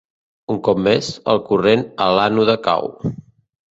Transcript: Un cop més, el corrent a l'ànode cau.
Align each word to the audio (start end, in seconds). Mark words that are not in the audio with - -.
Un 0.53 0.57
cop 0.67 0.81
més, 0.87 1.11
el 1.35 1.43
corrent 1.51 1.87
a 2.09 2.11
l'ànode 2.19 2.61
cau. 2.71 2.95